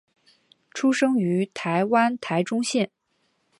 [0.73, 2.89] 出生于台湾台中县。